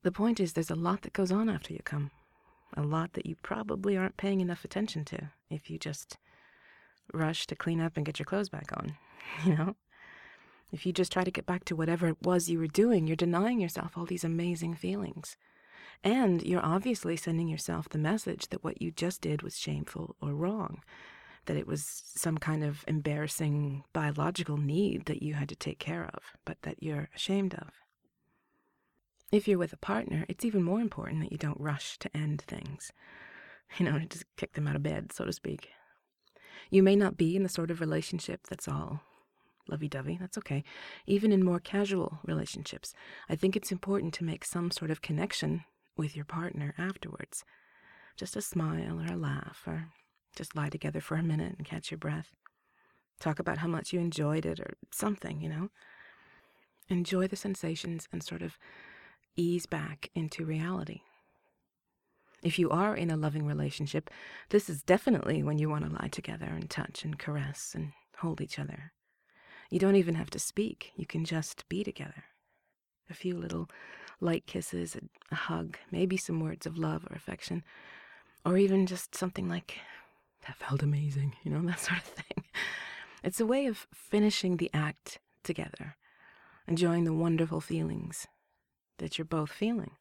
The 0.04 0.12
point 0.12 0.40
is, 0.40 0.54
there's 0.54 0.72
a 0.72 0.76
lot 0.76 1.02
that 1.02 1.14
goes 1.14 1.32
on 1.32 1.50
after 1.50 1.74
you 1.74 1.80
come, 1.84 2.12
a 2.76 2.84
lot 2.84 3.14
that 3.14 3.26
you 3.26 3.36
probably 3.42 3.98
aren't 3.98 4.18
paying 4.18 4.42
enough 4.42 4.66
attention 4.66 5.06
to 5.06 5.30
if 5.50 5.70
you 5.70 5.78
just 5.78 6.18
rush 7.14 7.48
to 7.48 7.56
clean 7.56 7.80
up 7.80 7.96
and 7.96 8.06
get 8.06 8.20
your 8.20 8.26
clothes 8.26 8.50
back 8.50 8.70
on, 8.76 8.96
you 9.46 9.56
know? 9.56 9.76
If 10.72 10.86
you 10.86 10.92
just 10.92 11.14
try 11.14 11.24
to 11.24 11.32
get 11.32 11.46
back 11.46 11.64
to 11.66 11.76
whatever 11.76 12.08
it 12.08 12.18
was 12.22 12.50
you 12.50 12.60
were 12.60 12.68
doing, 12.68 13.08
you're 13.08 13.16
denying 13.16 13.62
yourself 13.62 13.98
all 13.98 14.06
these 14.06 14.26
amazing 14.26 14.76
feelings. 14.76 15.38
And 16.04 16.44
you're 16.44 16.66
obviously 16.66 17.16
sending 17.16 17.48
yourself 17.48 17.90
the 17.90 17.98
message 17.98 18.50
that 18.50 18.64
what 18.64 18.82
you 18.82 18.92
just 18.92 19.22
did 19.22 19.42
was 19.42 19.58
shameful 19.58 20.16
or 20.22 20.34
wrong, 20.34 20.84
that 21.46 21.58
it 21.58 21.68
was 21.68 22.04
some 22.16 22.38
kind 22.38 22.64
of 22.64 22.84
embarrassing 22.88 23.86
biological 23.94 24.58
need 24.58 25.06
that 25.06 25.24
you 25.24 25.36
had 25.36 25.50
to 25.50 25.56
take 25.56 25.80
care 25.80 26.10
of, 26.14 26.22
but 26.46 26.62
that 26.64 26.84
you're 26.84 27.10
ashamed 27.16 27.54
of. 27.56 27.70
If 29.32 29.48
you're 29.48 29.58
with 29.58 29.74
a 29.74 29.78
partner, 29.78 30.26
it's 30.30 30.46
even 30.46 30.64
more 30.64 30.80
important 30.80 31.22
that 31.22 31.32
you 31.32 31.38
don't 31.38 31.60
rush 31.60 31.98
to 32.00 32.18
end 32.18 32.42
things, 32.42 32.92
you 33.78 33.86
know, 33.86 34.00
just 34.00 34.26
kick 34.38 34.54
them 34.54 34.68
out 34.68 34.76
of 34.76 34.84
bed, 34.84 35.12
so 35.12 35.26
to 35.26 35.34
speak. 35.34 35.70
You 36.70 36.82
may 36.82 36.96
not 36.96 37.18
be 37.18 37.36
in 37.36 37.44
the 37.44 37.50
sort 37.50 37.72
of 37.72 37.82
relationship 37.82 38.48
that's 38.48 38.68
all 38.68 39.02
lovey 39.70 39.90
dovey. 39.90 40.18
That's 40.20 40.38
okay. 40.38 40.64
Even 41.06 41.32
in 41.32 41.44
more 41.44 41.60
casual 41.60 42.20
relationships, 42.26 42.94
I 43.30 43.36
think 43.36 43.56
it's 43.56 43.72
important 43.72 44.14
to 44.16 44.24
make 44.24 44.46
some 44.46 44.72
sort 44.72 44.92
of 44.92 45.02
connection 45.02 45.66
with 45.98 46.16
your 46.16 46.26
partner 46.26 46.74
afterwards. 46.78 47.44
Just 48.16 48.36
a 48.36 48.42
smile 48.42 49.00
or 49.00 49.14
a 49.14 49.18
laugh, 49.18 49.64
or 49.68 49.90
just 50.36 50.56
lie 50.56 50.70
together 50.70 51.02
for 51.02 51.16
a 51.16 51.24
minute 51.24 51.56
and 51.58 51.68
catch 51.68 51.92
your 51.92 51.98
breath. 51.98 52.32
Talk 53.20 53.40
about 53.40 53.58
how 53.58 53.68
much 53.68 53.94
you 53.94 54.00
enjoyed 54.00 54.46
it 54.46 54.60
or 54.60 54.76
something, 54.92 55.42
you 55.42 55.50
know? 55.50 55.70
Enjoy 56.90 57.28
the 57.28 57.36
sensations 57.36 58.08
and 58.12 58.24
sort 58.24 58.42
of 58.42 58.58
ease 59.38 59.66
back 59.66 60.10
into 60.14 60.46
reality. 60.46 61.02
If 62.44 62.60
you 62.60 62.70
are 62.70 62.96
in 62.96 63.10
a 63.10 63.18
loving 63.18 63.46
relationship, 63.46 64.10
this 64.50 64.70
is 64.70 64.84
definitely 64.84 65.42
when 65.42 65.58
you 65.58 65.70
want 65.70 65.86
to 65.86 65.92
lie 65.92 66.10
together 66.10 66.46
and 66.46 66.70
touch 66.70 67.04
and 67.04 67.18
caress 67.18 67.74
and 67.74 67.94
hold 68.20 68.42
each 68.42 68.60
other. 68.60 68.92
You 69.70 69.80
don't 69.80 69.96
even 69.96 70.16
have 70.16 70.30
to 70.32 70.40
speak, 70.40 70.92
you 70.96 71.06
can 71.06 71.26
just 71.26 71.68
be 71.68 71.84
together. 71.84 72.26
A 73.10 73.14
few 73.14 73.36
little 73.38 73.70
light 74.20 74.46
kisses, 74.46 74.98
a 75.32 75.36
hug, 75.36 75.78
maybe 75.92 76.18
some 76.18 76.40
words 76.40 76.66
of 76.66 76.78
love 76.78 77.06
or 77.10 77.16
affection, 77.16 77.64
or 78.46 78.58
even 78.58 78.86
just 78.86 79.16
something 79.16 79.50
like, 79.50 79.80
that 80.48 80.58
felt 80.58 80.84
amazing, 80.84 81.34
you 81.44 81.52
know, 81.52 81.62
that 81.68 81.80
sort 81.80 82.00
of 82.00 82.06
thing. 82.06 82.44
It's 83.24 83.40
a 83.40 83.46
way 83.46 83.66
of 83.66 83.88
finishing 83.94 84.58
the 84.58 84.70
act 84.74 85.20
together, 85.44 85.96
enjoying 86.68 87.04
the 87.04 87.14
wonderful 87.14 87.62
feelings 87.62 88.28
that 88.98 89.18
you're 89.18 89.26
both 89.26 89.52
feeling. 89.52 89.92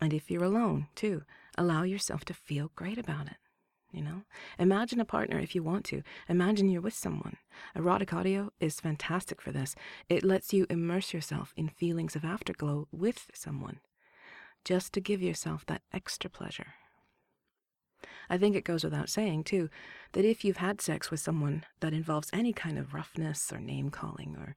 And 0.00 0.12
if 0.12 0.30
you're 0.30 0.44
alone, 0.44 0.88
too, 0.94 1.22
allow 1.56 1.82
yourself 1.82 2.24
to 2.26 2.34
feel 2.34 2.70
great 2.74 2.98
about 2.98 3.26
it. 3.26 3.36
You 3.92 4.02
know, 4.02 4.22
imagine 4.58 4.98
a 4.98 5.04
partner 5.04 5.38
if 5.38 5.54
you 5.54 5.62
want 5.62 5.84
to. 5.86 6.02
Imagine 6.28 6.68
you're 6.68 6.82
with 6.82 6.94
someone. 6.94 7.36
Erotic 7.76 8.12
audio 8.12 8.50
is 8.58 8.80
fantastic 8.80 9.40
for 9.40 9.52
this. 9.52 9.76
It 10.08 10.24
lets 10.24 10.52
you 10.52 10.66
immerse 10.68 11.14
yourself 11.14 11.54
in 11.56 11.68
feelings 11.68 12.16
of 12.16 12.24
afterglow 12.24 12.88
with 12.90 13.30
someone, 13.32 13.78
just 14.64 14.92
to 14.94 15.00
give 15.00 15.22
yourself 15.22 15.64
that 15.66 15.82
extra 15.92 16.28
pleasure. 16.28 16.74
I 18.28 18.36
think 18.36 18.56
it 18.56 18.64
goes 18.64 18.82
without 18.82 19.08
saying, 19.08 19.44
too, 19.44 19.70
that 20.12 20.24
if 20.24 20.44
you've 20.44 20.56
had 20.56 20.80
sex 20.80 21.12
with 21.12 21.20
someone 21.20 21.64
that 21.78 21.92
involves 21.92 22.30
any 22.32 22.52
kind 22.52 22.78
of 22.78 22.94
roughness 22.94 23.52
or 23.52 23.60
name 23.60 23.90
calling 23.90 24.34
or 24.36 24.56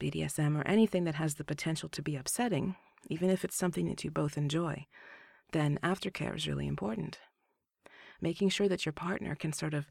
BDSM 0.00 0.58
or 0.58 0.66
anything 0.66 1.04
that 1.04 1.14
has 1.16 1.34
the 1.34 1.44
potential 1.44 1.88
to 1.90 2.02
be 2.02 2.16
upsetting, 2.16 2.76
even 3.08 3.30
if 3.30 3.44
it's 3.44 3.56
something 3.56 3.86
that 3.88 4.04
you 4.04 4.10
both 4.10 4.36
enjoy, 4.36 4.86
then 5.52 5.78
aftercare 5.82 6.36
is 6.36 6.48
really 6.48 6.66
important 6.66 7.18
making 8.20 8.48
sure 8.48 8.68
that 8.68 8.86
your 8.86 8.92
partner 8.92 9.34
can 9.34 9.52
sort 9.52 9.74
of 9.74 9.86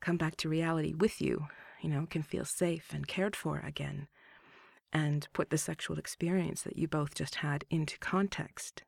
come 0.00 0.16
back 0.16 0.36
to 0.36 0.48
reality 0.48 0.94
with 0.94 1.20
you, 1.20 1.46
you 1.80 1.88
know, 1.88 2.06
can 2.08 2.22
feel 2.22 2.44
safe 2.44 2.92
and 2.92 3.08
cared 3.08 3.34
for 3.34 3.58
again, 3.60 4.08
and 4.92 5.28
put 5.32 5.50
the 5.50 5.58
sexual 5.58 5.98
experience 5.98 6.62
that 6.62 6.76
you 6.76 6.88
both 6.88 7.14
just 7.14 7.36
had 7.36 7.64
into 7.70 7.98
context. 7.98 8.82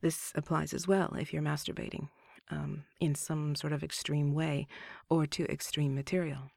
This 0.00 0.32
applies 0.34 0.72
as 0.72 0.86
well 0.86 1.14
if 1.18 1.32
you're 1.32 1.42
masturbating 1.42 2.08
um, 2.50 2.84
in 3.00 3.14
some 3.14 3.54
sort 3.54 3.72
of 3.72 3.82
extreme 3.82 4.34
way 4.34 4.66
or 5.10 5.26
to 5.26 5.44
extreme 5.50 5.94
material. 5.94 6.50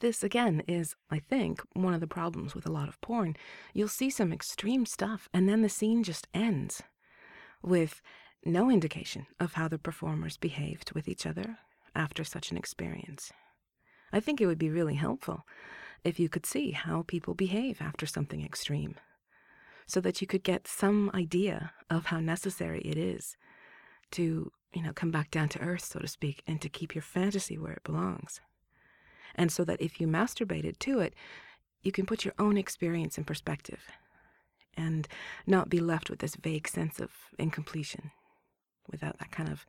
This, 0.00 0.22
again, 0.22 0.62
is, 0.68 0.94
I 1.10 1.18
think, 1.18 1.62
one 1.72 1.94
of 1.94 2.00
the 2.00 2.06
problems 2.06 2.54
with 2.54 2.66
a 2.66 2.72
lot 2.72 2.88
of 2.88 3.00
porn. 3.00 3.34
You'll 3.72 3.88
see 3.88 4.10
some 4.10 4.32
extreme 4.32 4.84
stuff, 4.84 5.28
and 5.32 5.48
then 5.48 5.62
the 5.62 5.70
scene 5.70 6.02
just 6.02 6.28
ends 6.34 6.82
with 7.62 8.02
no 8.44 8.70
indication 8.70 9.26
of 9.40 9.54
how 9.54 9.68
the 9.68 9.78
performers 9.78 10.36
behaved 10.36 10.92
with 10.92 11.08
each 11.08 11.24
other 11.24 11.58
after 11.94 12.24
such 12.24 12.50
an 12.50 12.58
experience. 12.58 13.32
I 14.12 14.20
think 14.20 14.40
it 14.40 14.46
would 14.46 14.58
be 14.58 14.70
really 14.70 14.94
helpful 14.94 15.46
if 16.04 16.20
you 16.20 16.28
could 16.28 16.46
see 16.46 16.72
how 16.72 17.02
people 17.02 17.34
behave 17.34 17.80
after 17.80 18.04
something 18.06 18.44
extreme, 18.44 18.96
so 19.86 20.00
that 20.02 20.20
you 20.20 20.26
could 20.26 20.44
get 20.44 20.68
some 20.68 21.10
idea 21.14 21.72
of 21.88 22.06
how 22.06 22.20
necessary 22.20 22.80
it 22.82 22.98
is 22.98 23.36
to, 24.12 24.52
you 24.74 24.82
know, 24.82 24.92
come 24.92 25.10
back 25.10 25.30
down 25.30 25.48
to 25.48 25.60
earth, 25.60 25.84
so 25.84 26.00
to 26.00 26.06
speak, 26.06 26.42
and 26.46 26.60
to 26.60 26.68
keep 26.68 26.94
your 26.94 27.02
fantasy 27.02 27.56
where 27.56 27.72
it 27.72 27.82
belongs. 27.82 28.40
And 29.36 29.52
so 29.52 29.64
that 29.64 29.80
if 29.80 30.00
you 30.00 30.08
masturbated 30.08 30.78
to 30.80 31.00
it, 31.00 31.14
you 31.82 31.92
can 31.92 32.06
put 32.06 32.24
your 32.24 32.34
own 32.38 32.56
experience 32.56 33.16
in 33.16 33.24
perspective 33.24 33.84
and 34.76 35.06
not 35.46 35.70
be 35.70 35.78
left 35.78 36.10
with 36.10 36.18
this 36.18 36.34
vague 36.34 36.66
sense 36.66 36.98
of 36.98 37.10
incompletion 37.38 38.10
without 38.90 39.18
that 39.18 39.30
kind 39.30 39.48
of 39.48 39.64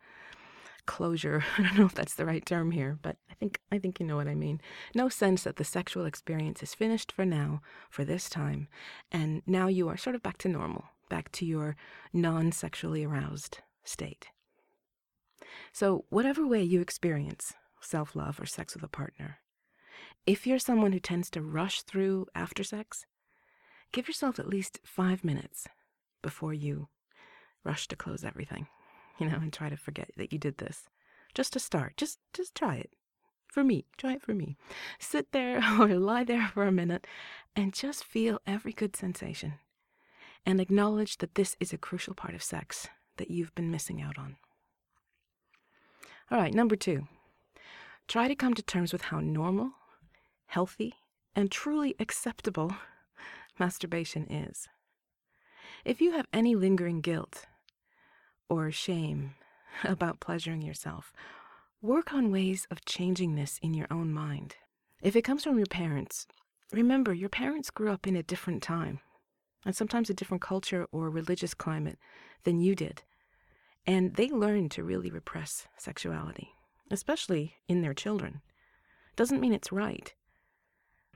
closure. 0.86 1.44
I 1.58 1.64
don't 1.64 1.78
know 1.78 1.86
if 1.86 1.94
that's 1.94 2.16
the 2.16 2.26
right 2.26 2.46
term 2.46 2.72
here, 2.72 2.98
but 3.02 3.18
I 3.30 3.36
think 3.36 3.62
I 3.72 3.78
think 3.78 4.00
you 4.00 4.06
know 4.06 4.16
what 4.16 4.28
I 4.28 4.36
mean. 4.36 4.60
No 4.96 5.10
sense 5.10 5.44
that 5.44 5.58
the 5.58 5.64
sexual 5.64 6.06
experience 6.06 6.64
is 6.64 6.74
finished 6.74 7.12
for 7.12 7.26
now, 7.26 7.62
for 7.90 8.04
this 8.04 8.30
time, 8.30 8.68
and 9.12 9.44
now 9.46 9.68
you 9.68 9.88
are 9.90 9.98
sort 9.98 10.16
of 10.16 10.24
back 10.24 10.38
to 10.40 10.50
normal, 10.50 10.86
back 11.10 11.32
to 11.34 11.46
your 11.46 11.76
non-sexually 12.14 13.04
aroused 13.04 13.60
state. 13.84 14.28
So, 15.72 16.06
whatever 16.10 16.48
way 16.48 16.64
you 16.64 16.82
experience 16.82 17.54
self-love 17.80 18.40
or 18.40 18.46
sex 18.46 18.74
with 18.74 18.84
a 18.84 18.88
partner, 18.88 19.38
if 20.26 20.46
you're 20.46 20.60
someone 20.60 20.92
who 20.92 21.00
tends 21.00 21.30
to 21.32 21.42
rush 21.42 21.82
through 21.82 22.28
after 22.36 22.64
sex, 22.64 23.06
give 23.92 24.08
yourself 24.08 24.40
at 24.40 24.50
least 24.50 24.80
5 24.84 25.24
minutes 25.24 25.68
before 26.22 26.54
you 26.54 26.90
rush 27.64 27.88
to 27.88 27.96
close 27.96 28.24
everything 28.24 28.68
you 29.18 29.28
know, 29.28 29.36
and 29.36 29.52
try 29.52 29.70
to 29.70 29.78
forget 29.78 30.12
that 30.18 30.32
you 30.32 30.40
did 30.40 30.58
this. 30.58 30.90
Just 31.34 31.54
to 31.54 31.60
start, 31.60 31.98
just 31.98 32.20
just 32.34 32.56
try 32.56 32.76
it. 32.76 32.92
For 33.48 33.64
me, 33.64 33.86
try 33.98 34.14
it 34.14 34.22
for 34.22 34.34
me. 34.34 34.58
Sit 35.00 35.32
there 35.32 35.62
or 35.80 35.88
lie 35.88 36.24
there 36.24 36.50
for 36.54 36.64
a 36.64 36.72
minute 36.72 37.08
and 37.56 37.74
just 37.74 38.04
feel 38.04 38.40
every 38.46 38.74
good 38.74 38.96
sensation 38.96 39.54
and 40.46 40.62
acknowledge 40.62 41.18
that 41.18 41.36
this 41.36 41.56
is 41.60 41.74
a 41.74 41.78
crucial 41.78 42.14
part 42.14 42.34
of 42.34 42.44
sex 42.44 42.88
that 43.18 43.32
you've 43.32 43.56
been 43.56 43.72
missing 43.72 44.02
out 44.02 44.18
on. 44.18 44.38
All 46.30 46.38
right, 46.38 46.54
number 46.54 46.76
two. 46.76 47.08
Try 48.08 48.28
to 48.28 48.36
come 48.36 48.54
to 48.54 48.62
terms 48.62 48.94
with 48.94 49.04
how 49.04 49.20
normal, 49.20 49.72
healthy, 50.48 50.96
and 51.36 51.52
truly 51.52 51.96
acceptable 52.00 52.76
masturbation 53.60 54.24
is. 54.32 54.68
If 55.86 56.02
you 56.02 56.12
have 56.14 56.28
any 56.34 56.56
lingering 56.56 57.02
guilt 57.02 57.46
or 58.50 58.72
shame 58.72 59.36
about 59.84 60.20
pleasuring 60.20 60.62
yourself, 60.62 61.14
work 61.82 62.14
on 62.14 62.32
ways 62.32 62.68
of 62.72 62.86
changing 62.86 63.36
this 63.36 63.60
in 63.62 63.74
your 63.74 63.88
own 63.92 64.12
mind. 64.12 64.56
If 65.02 65.16
it 65.16 65.22
comes 65.22 65.44
from 65.44 65.58
your 65.58 65.68
parents, 65.68 66.28
remember 66.72 67.14
your 67.14 67.30
parents 67.30 67.70
grew 67.70 67.92
up 67.92 68.08
in 68.08 68.16
a 68.16 68.24
different 68.24 68.64
time, 68.64 69.00
and 69.66 69.76
sometimes 69.76 70.10
a 70.10 70.14
different 70.14 70.42
culture 70.42 70.88
or 70.92 71.10
religious 71.10 71.54
climate 71.54 72.00
than 72.44 72.60
you 72.60 72.74
did. 72.76 73.04
And 73.86 74.16
they 74.16 74.30
learned 74.30 74.72
to 74.72 74.84
really 74.84 75.12
repress 75.12 75.68
sexuality, 75.78 76.50
especially 76.90 77.56
in 77.68 77.82
their 77.82 77.94
children. 77.94 78.42
Doesn't 79.16 79.40
mean 79.40 79.54
it's 79.54 79.72
right. 79.72 80.14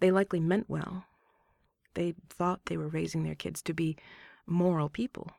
They 0.02 0.12
likely 0.12 0.42
meant 0.42 0.70
well. 0.70 1.06
They 1.94 2.16
thought 2.30 2.66
they 2.66 2.78
were 2.78 2.88
raising 2.90 3.24
their 3.24 3.36
kids 3.36 3.62
to 3.64 3.74
be 3.74 3.98
moral 4.46 4.90
people, 4.90 5.32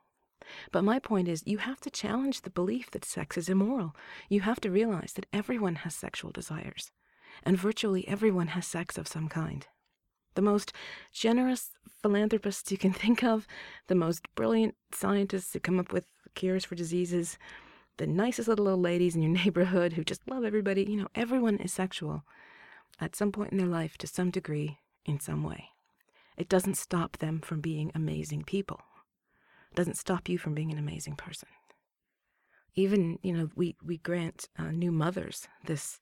but 0.70 0.84
my 0.84 0.98
point 0.98 1.28
is, 1.28 1.42
you 1.46 1.58
have 1.58 1.80
to 1.80 1.90
challenge 1.90 2.42
the 2.42 2.50
belief 2.50 2.90
that 2.90 3.04
sex 3.04 3.36
is 3.36 3.48
immoral. 3.48 3.94
You 4.28 4.40
have 4.42 4.60
to 4.60 4.70
realize 4.70 5.12
that 5.14 5.26
everyone 5.32 5.76
has 5.76 5.94
sexual 5.94 6.30
desires, 6.30 6.90
and 7.42 7.56
virtually 7.56 8.06
everyone 8.08 8.48
has 8.48 8.66
sex 8.66 8.98
of 8.98 9.08
some 9.08 9.28
kind. 9.28 9.66
The 10.34 10.42
most 10.42 10.72
generous 11.12 11.70
philanthropists 12.00 12.70
you 12.72 12.78
can 12.78 12.92
think 13.02 13.22
of, 13.22 13.46
the 13.88 13.94
most 13.94 14.22
brilliant 14.34 14.74
scientists 14.92 15.52
who 15.52 15.60
come 15.60 15.78
up 15.78 15.92
with 15.92 16.06
cures 16.34 16.64
for 16.64 16.74
diseases, 16.74 17.38
the 17.98 18.06
nicest 18.06 18.48
little 18.48 18.68
old 18.68 18.80
ladies 18.80 19.14
in 19.14 19.22
your 19.22 19.32
neighborhood 19.44 19.92
who 19.92 20.04
just 20.04 20.28
love 20.28 20.44
everybody, 20.44 20.84
you 20.84 20.96
know, 20.96 21.08
everyone 21.14 21.58
is 21.58 21.72
sexual 21.72 22.24
at 23.00 23.16
some 23.16 23.32
point 23.32 23.52
in 23.52 23.58
their 23.58 23.66
life 23.66 23.96
to 23.98 24.06
some 24.06 24.30
degree 24.30 24.78
in 25.04 25.20
some 25.20 25.42
way. 25.42 25.70
It 26.36 26.48
doesn't 26.48 26.76
stop 26.76 27.18
them 27.18 27.40
from 27.40 27.60
being 27.60 27.92
amazing 27.94 28.44
people 28.44 28.80
It 29.70 29.76
doesn't 29.76 29.96
stop 29.98 30.28
you 30.28 30.38
from 30.38 30.54
being 30.54 30.72
an 30.72 30.78
amazing 30.78 31.16
person. 31.16 31.48
Even, 32.74 33.18
you 33.22 33.32
know, 33.36 33.50
we, 33.54 33.76
we 33.84 33.98
grant 33.98 34.48
uh, 34.58 34.70
new 34.70 34.92
mothers 34.92 35.48
this 35.66 36.00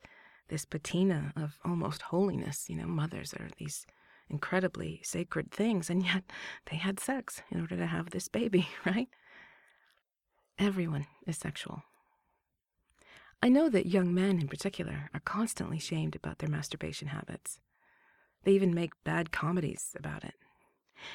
this 0.49 0.65
patina 0.65 1.33
of 1.37 1.59
almost 1.65 2.03
holiness. 2.03 2.69
You 2.69 2.77
know, 2.77 2.87
mothers 2.87 3.35
are 3.35 3.49
these 3.59 3.87
incredibly 4.29 5.01
sacred 5.05 5.51
things, 5.53 5.91
and 5.91 6.03
yet 6.05 6.25
they 6.71 6.77
had 6.77 7.01
sex 7.01 7.43
in 7.51 7.61
order 7.61 7.77
to 7.77 7.87
have 7.87 8.11
this 8.11 8.29
baby, 8.29 8.69
right? 8.87 9.09
Everyone 10.59 11.07
is 11.27 11.39
sexual. 11.39 11.83
I 13.43 13.49
know 13.49 13.71
that 13.71 13.87
young 13.87 14.13
men 14.13 14.39
in 14.39 14.49
particular 14.49 15.09
are 15.15 15.21
constantly 15.21 15.79
shamed 15.79 16.15
about 16.15 16.39
their 16.39 16.49
masturbation 16.49 17.09
habits. 17.09 17.59
They 18.45 18.53
even 18.53 18.75
make 18.75 19.03
bad 19.03 19.33
comedies 19.33 19.95
about 19.99 20.25
it. 20.25 20.35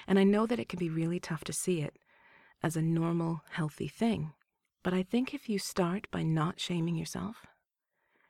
And 0.08 0.17
I 0.17 0.24
know 0.24 0.48
that 0.48 0.60
it 0.60 0.67
can 0.67 0.79
be 0.79 0.89
really 0.89 1.20
tough 1.20 1.44
to 1.44 1.53
see 1.53 1.82
it 1.82 1.98
as 2.63 2.75
a 2.75 2.82
normal, 2.82 3.41
healthy 3.51 3.88
thing. 3.88 4.34
But 4.84 4.94
I 4.94 5.03
think 5.03 5.34
if 5.34 5.50
you 5.50 5.60
start 5.60 6.08
by 6.10 6.24
not 6.24 6.60
shaming 6.60 6.96
yourself, 6.96 7.46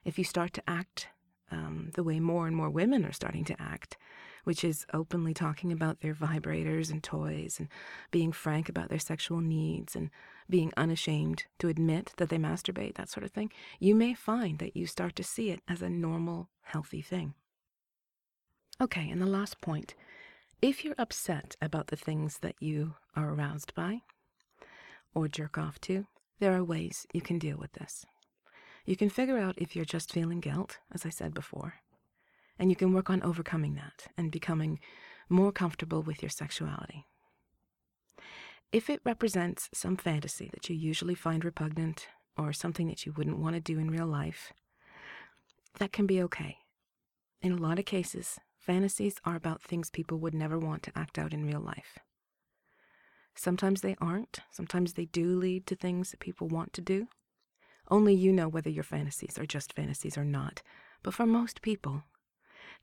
if 0.03 0.17
you 0.17 0.25
start 0.25 0.53
to 0.53 0.69
act 0.69 1.07
um, 1.51 1.91
the 1.93 2.03
way 2.03 2.19
more 2.19 2.47
and 2.47 2.55
more 2.55 2.69
women 2.69 3.05
are 3.05 3.11
starting 3.11 3.45
to 3.45 3.61
act, 3.61 3.97
which 4.43 4.63
is 4.63 4.85
openly 4.93 5.33
talking 5.33 5.71
about 5.71 6.01
their 6.01 6.13
vibrators 6.13 6.91
and 6.91 7.03
toys 7.03 7.59
and 7.59 7.67
being 8.11 8.31
frank 8.31 8.69
about 8.69 8.89
their 8.89 8.99
sexual 8.99 9.41
needs 9.41 9.95
and 9.95 10.09
being 10.49 10.71
unashamed 10.77 11.45
to 11.59 11.67
admit 11.67 12.13
that 12.17 12.29
they 12.29 12.37
masturbate, 12.37 12.95
that 12.95 13.09
sort 13.09 13.23
of 13.23 13.31
thing, 13.31 13.51
you 13.79 13.95
may 13.95 14.13
find 14.13 14.59
that 14.59 14.75
you 14.75 14.85
start 14.85 15.15
to 15.15 15.23
see 15.23 15.49
it 15.49 15.61
as 15.67 15.81
a 15.81 15.89
normal, 15.89 16.49
healthy 16.63 17.01
thing. 17.01 17.33
Okay, 18.81 19.09
and 19.09 19.21
the 19.21 19.25
last 19.25 19.61
point 19.61 19.95
if 20.61 20.83
you're 20.83 20.95
upset 20.97 21.55
about 21.61 21.87
the 21.87 21.95
things 21.95 22.39
that 22.39 22.55
you 22.59 22.95
are 23.15 23.29
aroused 23.29 23.75
by 23.75 24.01
or 25.13 25.27
jerk 25.27 25.57
off 25.57 25.79
to, 25.81 26.07
there 26.39 26.53
are 26.53 26.63
ways 26.63 27.05
you 27.13 27.21
can 27.21 27.37
deal 27.37 27.57
with 27.57 27.73
this. 27.73 28.05
You 28.85 28.95
can 28.95 29.09
figure 29.09 29.37
out 29.37 29.55
if 29.57 29.75
you're 29.75 29.85
just 29.85 30.11
feeling 30.11 30.39
guilt, 30.39 30.79
as 30.93 31.05
I 31.05 31.09
said 31.09 31.33
before, 31.33 31.75
and 32.59 32.69
you 32.69 32.75
can 32.75 32.93
work 32.93 33.09
on 33.09 33.23
overcoming 33.23 33.75
that 33.75 34.07
and 34.15 34.31
becoming 34.31 34.79
more 35.27 35.51
comfortable 35.51 36.03
with 36.03 36.21
your 36.21 36.29
sexuality. 36.29 37.05
If 38.71 38.89
it 38.89 39.01
represents 39.03 39.69
some 39.73 39.97
fantasy 39.97 40.49
that 40.53 40.69
you 40.69 40.75
usually 40.75 41.15
find 41.15 41.43
repugnant 41.43 42.07
or 42.37 42.53
something 42.53 42.87
that 42.87 43.05
you 43.05 43.13
wouldn't 43.13 43.39
want 43.39 43.55
to 43.55 43.59
do 43.61 43.79
in 43.79 43.89
real 43.89 44.07
life, 44.07 44.53
that 45.79 45.91
can 45.91 46.05
be 46.05 46.21
okay. 46.21 46.57
In 47.41 47.51
a 47.51 47.57
lot 47.57 47.79
of 47.79 47.85
cases, 47.85 48.39
fantasies 48.57 49.15
are 49.25 49.35
about 49.35 49.61
things 49.61 49.89
people 49.89 50.19
would 50.19 50.33
never 50.33 50.59
want 50.59 50.83
to 50.83 50.97
act 50.97 51.17
out 51.17 51.33
in 51.33 51.45
real 51.45 51.59
life. 51.59 51.97
Sometimes 53.35 53.81
they 53.81 53.95
aren't, 53.99 54.39
sometimes 54.51 54.93
they 54.93 55.05
do 55.05 55.37
lead 55.37 55.67
to 55.67 55.75
things 55.75 56.11
that 56.11 56.19
people 56.19 56.47
want 56.47 56.71
to 56.73 56.81
do. 56.81 57.07
Only 57.89 58.13
you 58.13 58.31
know 58.31 58.47
whether 58.47 58.69
your 58.69 58.83
fantasies 58.83 59.37
are 59.37 59.45
just 59.45 59.73
fantasies 59.73 60.17
or 60.17 60.25
not. 60.25 60.61
But 61.03 61.13
for 61.13 61.25
most 61.25 61.61
people, 61.61 62.03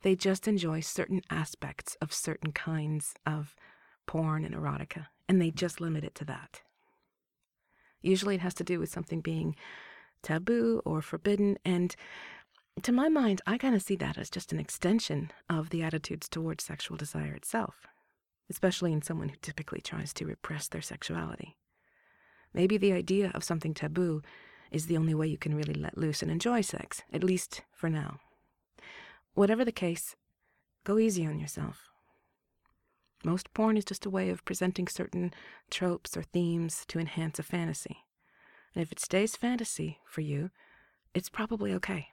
they 0.02 0.14
just 0.14 0.46
enjoy 0.46 0.80
certain 0.80 1.22
aspects 1.30 1.96
of 2.00 2.12
certain 2.12 2.52
kinds 2.52 3.14
of 3.26 3.56
porn 4.06 4.44
and 4.44 4.54
erotica, 4.54 5.06
and 5.28 5.40
they 5.40 5.50
just 5.50 5.80
limit 5.80 6.04
it 6.04 6.14
to 6.16 6.24
that. 6.26 6.60
Usually 8.00 8.34
it 8.36 8.40
has 8.40 8.54
to 8.54 8.64
do 8.64 8.78
with 8.78 8.90
something 8.90 9.20
being 9.20 9.54
taboo 10.22 10.82
or 10.84 11.02
forbidden, 11.02 11.58
and 11.64 11.94
to 12.82 12.92
my 12.92 13.08
mind, 13.08 13.42
I 13.46 13.58
kind 13.58 13.74
of 13.74 13.82
see 13.82 13.96
that 13.96 14.16
as 14.16 14.30
just 14.30 14.52
an 14.52 14.58
extension 14.58 15.30
of 15.48 15.70
the 15.70 15.82
attitudes 15.82 16.28
towards 16.28 16.64
sexual 16.64 16.96
desire 16.96 17.34
itself, 17.34 17.86
especially 18.48 18.92
in 18.92 19.02
someone 19.02 19.28
who 19.28 19.36
typically 19.42 19.80
tries 19.80 20.12
to 20.14 20.26
repress 20.26 20.68
their 20.68 20.80
sexuality. 20.80 21.56
Maybe 22.54 22.76
the 22.76 22.92
idea 22.92 23.30
of 23.34 23.44
something 23.44 23.74
taboo 23.74 24.22
is 24.72 24.86
the 24.86 24.96
only 24.96 25.14
way 25.14 25.26
you 25.26 25.38
can 25.38 25.54
really 25.54 25.74
let 25.74 25.98
loose 25.98 26.22
and 26.22 26.30
enjoy 26.30 26.60
sex, 26.60 27.02
at 27.12 27.22
least 27.22 27.62
for 27.72 27.88
now. 27.88 28.18
Whatever 29.34 29.64
the 29.64 29.72
case, 29.72 30.16
go 30.84 30.98
easy 30.98 31.26
on 31.26 31.38
yourself. 31.38 31.90
Most 33.24 33.54
porn 33.54 33.76
is 33.76 33.84
just 33.84 34.04
a 34.04 34.10
way 34.10 34.30
of 34.30 34.44
presenting 34.44 34.88
certain 34.88 35.32
tropes 35.70 36.16
or 36.16 36.22
themes 36.22 36.84
to 36.88 36.98
enhance 36.98 37.38
a 37.38 37.42
fantasy. 37.44 37.98
And 38.74 38.82
if 38.82 38.90
it 38.90 38.98
stays 38.98 39.36
fantasy 39.36 39.98
for 40.04 40.22
you, 40.22 40.50
it's 41.14 41.28
probably 41.28 41.72
okay. 41.74 42.08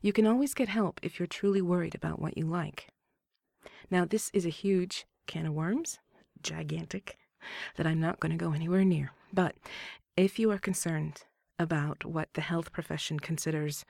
You 0.00 0.12
can 0.12 0.26
always 0.26 0.54
get 0.54 0.68
help 0.68 1.00
if 1.02 1.18
you're 1.18 1.26
truly 1.26 1.62
worried 1.62 1.94
about 1.94 2.20
what 2.20 2.36
you 2.36 2.46
like. 2.46 2.88
Now, 3.90 4.04
this 4.04 4.30
is 4.32 4.46
a 4.46 4.50
huge 4.50 5.06
can 5.26 5.46
of 5.46 5.54
worms, 5.54 5.98
gigantic, 6.42 7.16
that 7.76 7.86
I'm 7.86 8.00
not 8.00 8.20
going 8.20 8.32
to 8.32 8.44
go 8.44 8.52
anywhere 8.52 8.84
near. 8.84 9.12
But 9.32 9.56
if 10.16 10.38
you 10.38 10.50
are 10.50 10.58
concerned 10.58 11.22
about 11.58 12.04
what 12.04 12.28
the 12.34 12.40
health 12.40 12.72
profession 12.72 13.18
considers 13.18 13.84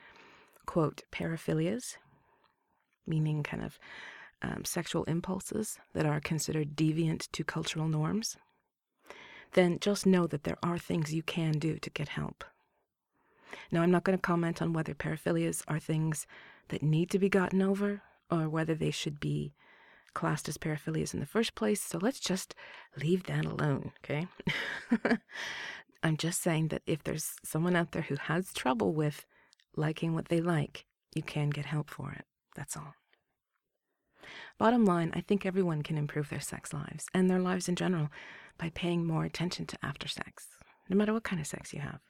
quote, 0.67 1.03
paraphilias, 1.13 1.97
meaning 3.07 3.43
kind 3.43 3.65
of 3.65 3.79
um, 4.43 4.65
sexual 4.65 5.05
impulses 5.05 5.79
that 5.95 6.05
are 6.05 6.21
considered 6.21 6.77
deviant 6.77 7.31
to 7.33 7.45
cultural 7.45 7.89
norms, 7.89 8.37
then 9.53 9.79
just 9.81 10.05
know 10.05 10.27
that 10.27 10.45
there 10.45 10.59
are 10.63 10.79
things 10.79 11.15
you 11.15 11.23
can 11.23 11.53
do 11.53 11.79
to 11.79 11.91
get 11.91 12.09
help. 12.09 12.45
Now, 13.71 13.83
I'm 13.83 13.91
not 13.91 14.05
going 14.05 14.19
to 14.19 14.23
comment 14.23 14.61
on 14.61 14.73
whether 14.73 14.93
paraphilias 14.93 15.63
are 15.69 15.79
things 15.79 16.27
that 16.69 16.83
need 16.83 17.11
to 17.11 17.19
be 17.19 17.29
gotten 17.29 17.63
over 17.63 18.03
or 18.31 18.49
whether 18.49 18.75
they 18.75 18.91
should 18.91 19.21
be 19.21 19.55
classed 20.15 20.49
as 20.49 20.59
paraphilias 20.59 21.15
in 21.15 21.21
the 21.21 21.27
first 21.27 21.55
place, 21.55 21.81
so 21.81 21.99
let's 21.99 22.21
just 22.21 22.55
leave 22.97 23.25
that 23.25 23.45
alone, 23.45 23.93
okay? 24.03 24.27
I'm 26.03 26.17
just 26.17 26.43
saying 26.43 26.69
that 26.69 26.83
if 26.87 27.03
there's 27.03 27.33
someone 27.45 27.77
out 27.77 27.93
there 27.93 28.03
who 28.03 28.17
has 28.17 28.53
trouble 28.53 28.93
with 28.93 29.25
liking 29.77 30.15
what 30.15 30.29
they 30.29 30.41
like, 30.41 30.87
you 31.15 31.23
can 31.23 31.51
get 31.51 31.67
help 31.67 31.91
for 31.91 32.13
it. 32.13 32.25
That's 32.55 32.77
all. 32.77 32.95
Bottom 34.59 34.85
line, 34.85 35.13
I 35.15 35.21
think 35.21 35.45
everyone 35.45 35.83
can 35.83 35.99
improve 35.99 36.29
their 36.29 36.41
sex 36.41 36.73
lives 36.73 37.07
and 37.15 37.31
their 37.31 37.39
lives 37.39 37.69
in 37.69 37.77
general 37.77 38.09
by 38.59 38.71
paying 38.71 39.07
more 39.07 39.25
attention 39.25 39.67
to 39.67 39.79
after 39.83 40.09
sex, 40.09 40.47
no 40.89 40.97
matter 40.97 41.13
what 41.13 41.25
kind 41.25 41.41
of 41.41 41.47
sex 41.47 41.73
you 41.73 41.81
have. 41.81 42.01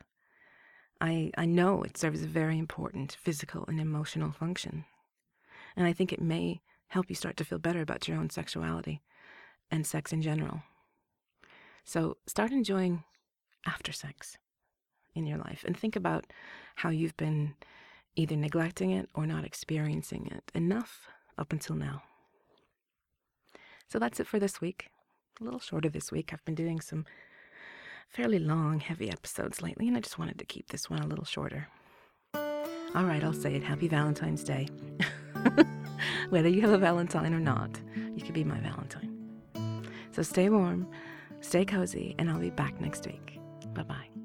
I, 1.00 1.30
I 1.36 1.44
know 1.44 1.82
it 1.82 1.98
serves 1.98 2.22
a 2.22 2.26
very 2.28 2.58
important 2.58 3.16
physical 3.20 3.64
and 3.68 3.80
emotional 3.80 4.32
function. 4.32 4.84
And 5.76 5.86
I 5.86 5.92
think 5.92 6.12
it 6.12 6.22
may 6.22 6.62
help 6.88 7.08
you 7.08 7.14
start 7.14 7.36
to 7.38 7.44
feel 7.44 7.58
better 7.58 7.80
about 7.80 8.08
your 8.08 8.16
own 8.16 8.30
sexuality 8.30 9.02
and 9.70 9.86
sex 9.86 10.12
in 10.12 10.22
general. 10.22 10.62
So 11.84 12.16
start 12.26 12.52
enjoying 12.52 13.04
after 13.66 13.92
sex 13.92 14.38
in 15.14 15.26
your 15.26 15.38
life 15.38 15.64
and 15.66 15.76
think 15.76 15.96
about 15.96 16.26
how 16.76 16.90
you've 16.90 17.16
been 17.16 17.54
either 18.14 18.36
neglecting 18.36 18.90
it 18.90 19.08
or 19.14 19.26
not 19.26 19.44
experiencing 19.44 20.28
it 20.30 20.50
enough 20.54 21.08
up 21.38 21.52
until 21.52 21.76
now. 21.76 22.02
So 23.88 23.98
that's 23.98 24.20
it 24.20 24.26
for 24.26 24.38
this 24.38 24.60
week. 24.60 24.88
A 25.40 25.44
little 25.44 25.60
shorter 25.60 25.88
this 25.88 26.10
week. 26.10 26.32
I've 26.32 26.44
been 26.44 26.54
doing 26.54 26.80
some 26.80 27.04
fairly 28.08 28.38
long, 28.38 28.80
heavy 28.80 29.10
episodes 29.10 29.62
lately, 29.62 29.86
and 29.88 29.96
I 29.96 30.00
just 30.00 30.18
wanted 30.18 30.38
to 30.38 30.44
keep 30.44 30.68
this 30.68 30.88
one 30.88 31.00
a 31.00 31.06
little 31.06 31.24
shorter. 31.24 31.68
All 32.34 33.04
right, 33.04 33.22
I'll 33.22 33.32
say 33.32 33.54
it. 33.54 33.62
Happy 33.62 33.88
Valentine's 33.88 34.42
Day. 34.42 34.68
Whether 36.30 36.48
you 36.48 36.62
have 36.62 36.70
a 36.70 36.78
Valentine 36.78 37.34
or 37.34 37.40
not, 37.40 37.78
you 38.14 38.22
could 38.22 38.34
be 38.34 38.44
my 38.44 38.58
Valentine. 38.60 39.12
So 40.12 40.22
stay 40.22 40.48
warm, 40.48 40.88
stay 41.40 41.64
cozy, 41.66 42.14
and 42.18 42.30
I'll 42.30 42.38
be 42.38 42.50
back 42.50 42.80
next 42.80 43.06
week. 43.06 43.35
Bye 43.76 43.84
bye. 43.84 44.15